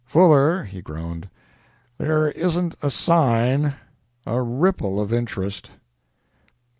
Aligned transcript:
"Fuller," 0.07 0.63
he 0.63 0.81
groaned, 0.81 1.29
"there 1.99 2.29
isn't 2.31 2.73
a 2.81 2.89
sign 2.89 3.75
a 4.25 4.41
ripple 4.41 4.99
of 4.99 5.13
interest." 5.13 5.69